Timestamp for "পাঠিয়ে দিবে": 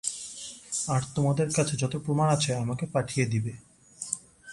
2.85-3.53